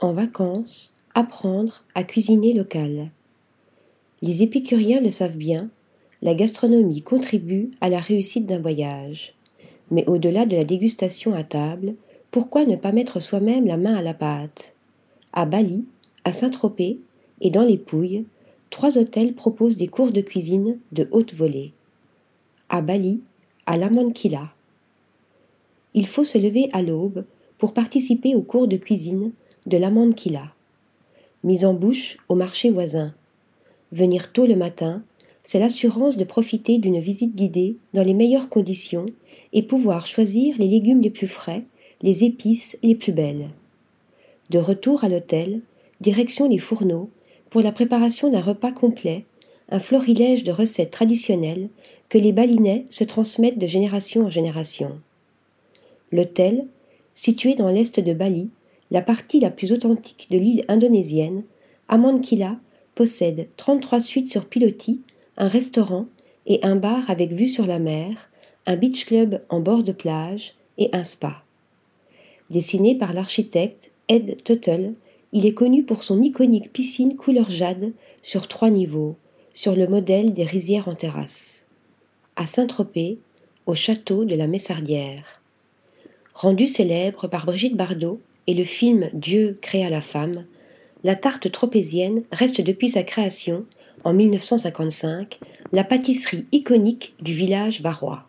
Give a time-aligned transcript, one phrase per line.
[0.00, 3.10] En vacances, apprendre à cuisiner local.
[4.22, 5.70] Les épicuriens le savent bien,
[6.22, 9.34] la gastronomie contribue à la réussite d'un voyage.
[9.90, 11.94] Mais au-delà de la dégustation à table,
[12.30, 14.76] pourquoi ne pas mettre soi-même la main à la pâte?
[15.32, 15.84] À Bali,
[16.22, 17.00] à Saint-Tropez
[17.40, 18.24] et dans les Pouilles,
[18.70, 21.72] trois hôtels proposent des cours de cuisine de haute volée.
[22.68, 23.20] À Bali,
[23.66, 24.52] à Lamankila.
[25.94, 27.24] Il faut se lever à l'aube
[27.56, 29.32] pour participer aux cours de cuisine
[29.68, 30.52] de l'Amankila.
[31.44, 33.14] Mise en bouche au marché voisin.
[33.92, 35.02] Venir tôt le matin,
[35.44, 39.06] c'est l'assurance de profiter d'une visite guidée dans les meilleures conditions
[39.52, 41.64] et pouvoir choisir les légumes les plus frais,
[42.02, 43.50] les épices les plus belles.
[44.50, 45.60] De retour à l'hôtel,
[46.00, 47.10] direction les fourneaux
[47.50, 49.24] pour la préparation d'un repas complet,
[49.70, 51.68] un florilège de recettes traditionnelles
[52.08, 54.98] que les balinais se transmettent de génération en génération.
[56.10, 56.66] L'hôtel,
[57.12, 58.48] situé dans l'est de Bali,
[58.90, 61.44] la partie la plus authentique de l'île indonésienne,
[61.88, 62.56] Amankila
[62.94, 65.00] possède 33 suites sur pilotis,
[65.36, 66.06] un restaurant
[66.46, 68.30] et un bar avec vue sur la mer,
[68.66, 71.42] un beach club en bord de plage et un spa.
[72.50, 74.94] Dessiné par l'architecte Ed Tuttle,
[75.32, 77.92] il est connu pour son iconique piscine couleur jade
[78.22, 79.16] sur trois niveaux,
[79.52, 81.66] sur le modèle des rizières en terrasse.
[82.36, 83.18] À Saint-Tropez,
[83.66, 85.42] au château de la Messardière.
[86.32, 90.46] Rendu célèbre par Brigitte Bardot et le film Dieu créa la femme,
[91.04, 93.66] la tarte tropézienne reste depuis sa création,
[94.04, 95.38] en 1955,
[95.72, 98.24] la pâtisserie iconique du village varois.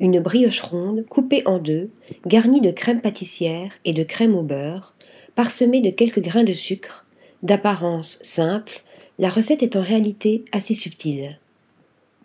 [0.00, 1.88] Une brioche ronde coupée en deux,
[2.26, 4.92] garnie de crème pâtissière et de crème au beurre,
[5.36, 7.06] parsemée de quelques grains de sucre,
[7.44, 8.82] d'apparence simple,
[9.20, 11.38] la recette est en réalité assez subtile.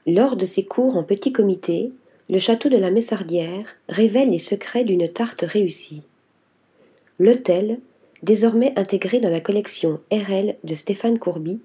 [0.07, 1.91] Lors de ses cours en petit comité,
[2.27, 6.01] le château de la Messardière révèle les secrets d'une tarte réussie.
[7.19, 7.79] L'hôtel,
[8.23, 11.59] désormais intégré dans la collection RL de Stéphane Courby,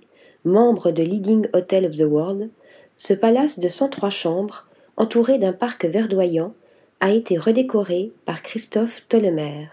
[0.44, 2.50] membre de Leading Hotel of the World,
[2.96, 6.54] ce palace de 103 chambres, entouré d'un parc verdoyant,
[7.00, 9.68] a été redécoré par Christophe Tollemer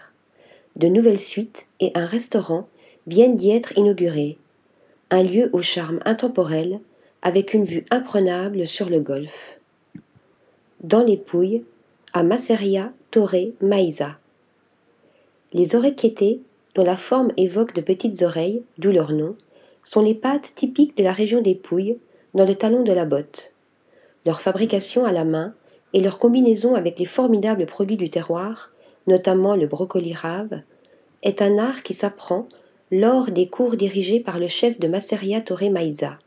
[0.76, 2.68] de nouvelles suites et un restaurant
[3.06, 4.38] viennent d'y être inaugurés,
[5.10, 6.80] un lieu au charme intemporel
[7.22, 9.58] avec une vue imprenable sur le golfe.
[10.82, 11.64] Dans les Pouilles,
[12.12, 14.18] à Masseria Torre Maïsa.
[15.52, 16.40] Les oreillettes,
[16.74, 19.36] dont la forme évoque de petites oreilles, d'où leur nom,
[19.84, 21.98] sont les pâtes typiques de la région des Pouilles,
[22.34, 23.54] dans le talon de la botte.
[24.24, 25.54] Leur fabrication à la main
[25.92, 28.70] et leur combinaison avec les formidables produits du terroir
[29.06, 30.62] notamment le brocoli rave,
[31.22, 32.48] est un art qui s'apprend
[32.90, 36.18] lors des cours dirigés par le chef de Masseria Torre Maïza.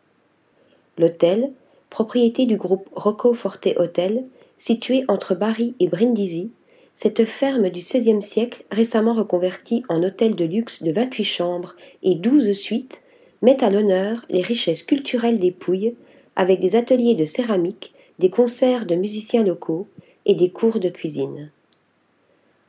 [0.97, 1.51] L'hôtel,
[1.89, 4.25] propriété du groupe Rocco Forte Hotel,
[4.57, 6.51] situé entre Bari et Brindisi,
[6.95, 12.15] cette ferme du XVIe siècle, récemment reconvertie en hôtel de luxe de 28 chambres et
[12.15, 13.01] 12 suites,
[13.41, 15.95] met à l'honneur les richesses culturelles des Pouilles,
[16.35, 19.87] avec des ateliers de céramique, des concerts de musiciens locaux
[20.25, 21.51] et des cours de cuisine.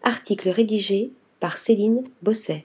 [0.02, 2.64] Article rédigé par Céline Bosset.